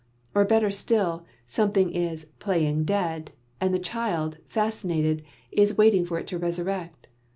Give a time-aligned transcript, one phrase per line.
[0.33, 6.25] Or better still, something is "playing dead," and the child, fascinated, is waiting for it
[6.29, 7.05] to resurrect.